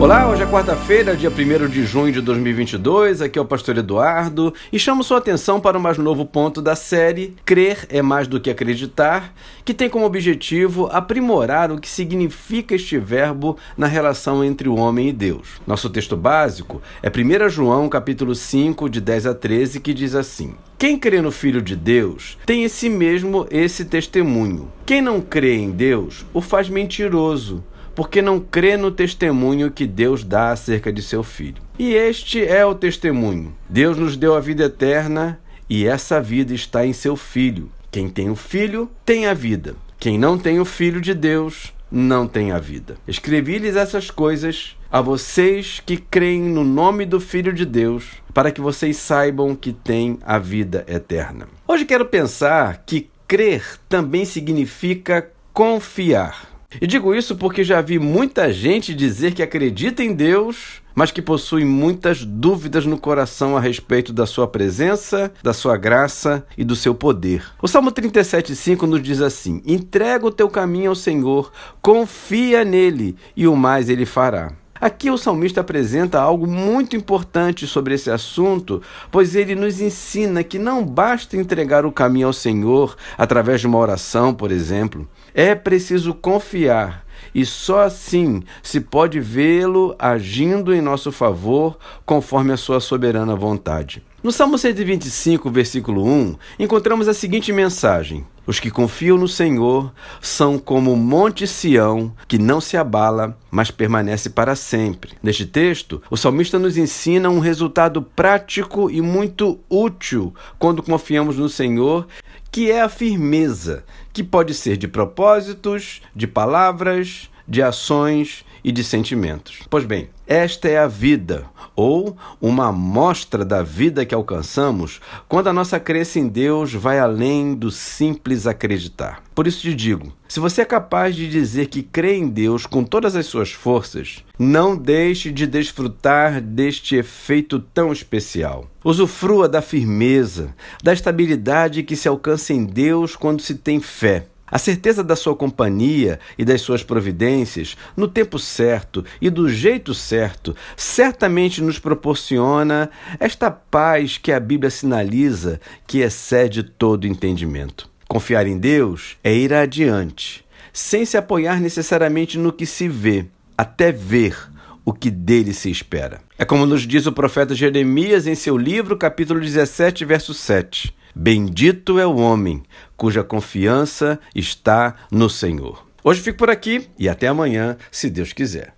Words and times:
Olá, 0.00 0.30
hoje 0.30 0.42
é 0.42 0.46
quarta-feira, 0.46 1.14
dia 1.14 1.28
1 1.28 1.68
de 1.68 1.84
junho 1.84 2.10
de 2.10 2.22
2022. 2.22 3.20
Aqui 3.20 3.38
é 3.38 3.42
o 3.42 3.44
pastor 3.44 3.76
Eduardo 3.76 4.54
e 4.72 4.78
chamo 4.78 5.04
sua 5.04 5.18
atenção 5.18 5.60
para 5.60 5.76
o 5.76 5.80
mais 5.80 5.98
novo 5.98 6.24
ponto 6.24 6.62
da 6.62 6.74
série 6.74 7.36
Crer 7.44 7.86
é 7.90 8.00
mais 8.00 8.26
do 8.26 8.40
que 8.40 8.48
acreditar, 8.48 9.34
que 9.62 9.74
tem 9.74 9.90
como 9.90 10.06
objetivo 10.06 10.88
aprimorar 10.90 11.70
o 11.70 11.78
que 11.78 11.86
significa 11.86 12.74
este 12.74 12.96
verbo 12.96 13.58
na 13.76 13.86
relação 13.86 14.42
entre 14.42 14.70
o 14.70 14.76
homem 14.76 15.10
e 15.10 15.12
Deus. 15.12 15.60
Nosso 15.66 15.90
texto 15.90 16.16
básico 16.16 16.80
é 17.02 17.10
1 17.10 17.50
João, 17.50 17.86
capítulo 17.86 18.34
5, 18.34 18.88
de 18.88 19.02
10 19.02 19.26
a 19.26 19.34
13, 19.34 19.80
que 19.80 19.92
diz 19.92 20.14
assim: 20.14 20.54
quem 20.80 20.98
crê 20.98 21.20
no 21.20 21.30
Filho 21.30 21.60
de 21.60 21.76
Deus 21.76 22.38
tem 22.46 22.64
esse 22.64 22.88
mesmo 22.88 23.46
esse 23.50 23.84
testemunho. 23.84 24.72
Quem 24.86 25.02
não 25.02 25.20
crê 25.20 25.56
em 25.56 25.70
Deus 25.70 26.24
o 26.32 26.40
faz 26.40 26.70
mentiroso, 26.70 27.62
porque 27.94 28.22
não 28.22 28.40
crê 28.40 28.76
no 28.76 28.90
testemunho 28.90 29.70
que 29.70 29.86
Deus 29.86 30.24
dá 30.24 30.50
acerca 30.50 30.92
de 30.92 31.02
seu 31.02 31.22
filho. 31.22 31.62
E 31.78 31.94
este 31.94 32.44
é 32.44 32.64
o 32.64 32.74
testemunho: 32.74 33.54
Deus 33.68 33.96
nos 33.96 34.16
deu 34.16 34.34
a 34.34 34.40
vida 34.40 34.64
eterna 34.64 35.40
e 35.68 35.86
essa 35.86 36.20
vida 36.20 36.54
está 36.54 36.84
em 36.84 36.92
seu 36.92 37.16
filho. 37.16 37.70
Quem 37.90 38.08
tem 38.08 38.30
o 38.30 38.36
filho 38.36 38.90
tem 39.04 39.26
a 39.26 39.34
vida. 39.34 39.74
Quem 39.98 40.18
não 40.18 40.38
tem 40.38 40.60
o 40.60 40.64
filho 40.64 41.00
de 41.00 41.12
Deus 41.12 41.72
não 41.90 42.26
tem 42.26 42.52
a 42.52 42.58
vida. 42.58 42.96
Escrevi-lhes 43.06 43.76
essas 43.76 44.10
coisas 44.10 44.76
a 44.90 45.00
vocês 45.00 45.82
que 45.84 45.96
creem 45.96 46.42
no 46.42 46.64
nome 46.64 47.04
do 47.04 47.20
Filho 47.20 47.52
de 47.52 47.64
Deus, 47.64 48.04
para 48.32 48.50
que 48.50 48.60
vocês 48.60 48.96
saibam 48.96 49.54
que 49.54 49.72
têm 49.72 50.18
a 50.22 50.38
vida 50.38 50.84
eterna. 50.88 51.48
Hoje 51.66 51.84
quero 51.84 52.06
pensar 52.06 52.82
que 52.86 53.10
crer 53.26 53.62
também 53.88 54.24
significa 54.24 55.30
confiar. 55.52 56.48
E 56.78 56.86
digo 56.86 57.14
isso 57.14 57.34
porque 57.36 57.64
já 57.64 57.80
vi 57.80 57.98
muita 57.98 58.52
gente 58.52 58.94
dizer 58.94 59.34
que 59.34 59.42
acredita 59.42 60.02
em 60.02 60.12
Deus, 60.12 60.82
mas 60.94 61.10
que 61.10 61.22
possui 61.22 61.64
muitas 61.64 62.24
dúvidas 62.24 62.84
no 62.84 62.98
coração 62.98 63.56
a 63.56 63.60
respeito 63.60 64.12
da 64.12 64.26
sua 64.26 64.46
presença, 64.46 65.32
da 65.42 65.52
sua 65.52 65.76
graça 65.76 66.46
e 66.56 66.64
do 66.64 66.76
seu 66.76 66.94
poder. 66.94 67.44
O 67.60 67.66
Salmo 67.66 67.90
37,5 67.90 68.82
nos 68.82 69.02
diz 69.02 69.20
assim: 69.20 69.62
Entrega 69.66 70.26
o 70.26 70.30
teu 70.30 70.48
caminho 70.48 70.90
ao 70.90 70.94
Senhor, 70.94 71.52
confia 71.82 72.64
nele 72.64 73.16
e 73.36 73.48
o 73.48 73.56
mais 73.56 73.88
ele 73.88 74.06
fará. 74.06 74.52
Aqui 74.80 75.10
o 75.10 75.18
salmista 75.18 75.60
apresenta 75.60 76.20
algo 76.20 76.46
muito 76.46 76.96
importante 76.96 77.66
sobre 77.66 77.94
esse 77.94 78.10
assunto, 78.10 78.82
pois 79.10 79.34
ele 79.34 79.54
nos 79.54 79.80
ensina 79.80 80.42
que 80.42 80.58
não 80.58 80.84
basta 80.84 81.36
entregar 81.36 81.84
o 81.84 81.92
caminho 81.92 82.28
ao 82.28 82.32
Senhor 82.32 82.96
através 83.18 83.60
de 83.60 83.66
uma 83.66 83.78
oração, 83.78 84.32
por 84.32 84.50
exemplo. 84.50 85.06
É 85.34 85.54
preciso 85.54 86.14
confiar 86.14 87.04
e 87.34 87.44
só 87.44 87.80
assim 87.80 88.42
se 88.62 88.80
pode 88.80 89.20
vê-lo 89.20 89.94
agindo 89.98 90.74
em 90.74 90.80
nosso 90.80 91.12
favor 91.12 91.78
conforme 92.06 92.52
a 92.52 92.56
sua 92.56 92.80
soberana 92.80 93.36
vontade. 93.36 94.02
No 94.22 94.30
Salmo 94.30 94.58
125, 94.58 95.48
versículo 95.50 96.04
1, 96.04 96.36
encontramos 96.58 97.08
a 97.08 97.14
seguinte 97.14 97.54
mensagem: 97.54 98.26
Os 98.46 98.60
que 98.60 98.70
confiam 98.70 99.16
no 99.16 99.26
Senhor 99.26 99.90
são 100.20 100.58
como 100.58 100.92
o 100.92 100.96
monte 100.96 101.46
Sião, 101.46 102.14
que 102.28 102.38
não 102.38 102.60
se 102.60 102.76
abala, 102.76 103.38
mas 103.50 103.70
permanece 103.70 104.28
para 104.28 104.54
sempre. 104.54 105.12
Neste 105.22 105.46
texto, 105.46 106.02
o 106.10 106.18
salmista 106.18 106.58
nos 106.58 106.76
ensina 106.76 107.30
um 107.30 107.38
resultado 107.38 108.02
prático 108.02 108.90
e 108.90 109.00
muito 109.00 109.58
útil 109.70 110.34
quando 110.58 110.82
confiamos 110.82 111.38
no 111.38 111.48
Senhor 111.48 112.06
que 112.52 112.70
é 112.70 112.82
a 112.82 112.88
firmeza, 112.88 113.84
que 114.12 114.24
pode 114.24 114.54
ser 114.54 114.76
de 114.76 114.88
propósitos, 114.88 116.02
de 116.14 116.26
palavras, 116.26 117.30
de 117.46 117.62
ações 117.62 118.44
e 118.62 118.72
de 118.72 118.82
sentimentos. 118.84 119.60
Pois 119.68 119.84
bem, 119.84 120.08
esta 120.26 120.68
é 120.68 120.78
a 120.78 120.86
vida, 120.86 121.44
ou 121.74 122.16
uma 122.40 122.68
amostra 122.68 123.44
da 123.44 123.62
vida 123.62 124.06
que 124.06 124.14
alcançamos 124.14 125.00
quando 125.28 125.48
a 125.48 125.52
nossa 125.52 125.80
crença 125.80 126.18
em 126.18 126.28
Deus 126.28 126.72
vai 126.72 126.98
além 126.98 127.54
do 127.54 127.70
simples 127.70 128.46
acreditar. 128.46 129.22
Por 129.34 129.46
isso 129.46 129.62
te 129.62 129.74
digo: 129.74 130.12
se 130.28 130.38
você 130.38 130.62
é 130.62 130.64
capaz 130.64 131.16
de 131.16 131.28
dizer 131.28 131.66
que 131.66 131.82
crê 131.82 132.16
em 132.16 132.28
Deus 132.28 132.64
com 132.64 132.84
todas 132.84 133.16
as 133.16 133.26
suas 133.26 133.50
forças, 133.50 134.24
não 134.38 134.76
deixe 134.76 135.32
de 135.32 135.46
desfrutar 135.46 136.40
deste 136.40 136.94
efeito 136.94 137.58
tão 137.58 137.92
especial. 137.92 138.70
Usufrua 138.84 139.48
da 139.48 139.60
firmeza, 139.60 140.54
da 140.82 140.92
estabilidade 140.92 141.82
que 141.82 141.96
se 141.96 142.06
alcança 142.06 142.52
em 142.52 142.64
Deus 142.64 143.16
quando 143.16 143.42
se 143.42 143.56
tem 143.56 143.80
fé. 143.80 144.26
A 144.50 144.58
certeza 144.58 145.04
da 145.04 145.14
sua 145.14 145.36
companhia 145.36 146.18
e 146.36 146.44
das 146.44 146.60
suas 146.60 146.82
providências, 146.82 147.76
no 147.96 148.08
tempo 148.08 148.38
certo 148.38 149.04
e 149.20 149.30
do 149.30 149.48
jeito 149.48 149.94
certo, 149.94 150.56
certamente 150.76 151.62
nos 151.62 151.78
proporciona 151.78 152.90
esta 153.18 153.50
paz 153.50 154.18
que 154.18 154.32
a 154.32 154.40
Bíblia 154.40 154.70
sinaliza 154.70 155.60
que 155.86 156.00
excede 156.00 156.62
todo 156.62 157.06
entendimento. 157.06 157.88
Confiar 158.08 158.46
em 158.46 158.58
Deus 158.58 159.16
é 159.22 159.32
ir 159.32 159.54
adiante, 159.54 160.44
sem 160.72 161.04
se 161.04 161.16
apoiar 161.16 161.60
necessariamente 161.60 162.36
no 162.36 162.52
que 162.52 162.66
se 162.66 162.88
vê, 162.88 163.26
até 163.56 163.92
ver 163.92 164.36
o 164.84 164.92
que 164.92 165.10
dele 165.10 165.54
se 165.54 165.70
espera. 165.70 166.20
É 166.36 166.44
como 166.44 166.66
nos 166.66 166.82
diz 166.82 167.06
o 167.06 167.12
profeta 167.12 167.54
Jeremias 167.54 168.26
em 168.26 168.34
seu 168.34 168.56
livro, 168.56 168.96
capítulo 168.96 169.40
17, 169.40 170.04
verso 170.04 170.34
7. 170.34 170.92
Bendito 171.14 171.98
é 171.98 172.06
o 172.06 172.16
homem 172.16 172.62
cuja 172.96 173.24
confiança 173.24 174.18
está 174.34 174.94
no 175.10 175.28
Senhor. 175.28 175.86
Hoje 176.02 176.20
fico 176.20 176.38
por 176.38 176.50
aqui 176.50 176.88
e 176.98 177.08
até 177.08 177.28
amanhã, 177.28 177.76
se 177.90 178.08
Deus 178.08 178.32
quiser. 178.32 178.74